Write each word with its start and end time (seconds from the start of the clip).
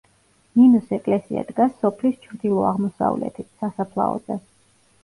ნინოს 0.59 0.87
ეკლესია 0.97 1.43
დგას 1.51 1.75
სოფლის 1.83 2.17
ჩრდილო-აღმოსავლეთით, 2.25 3.53
სასაფლაოზე. 3.63 4.43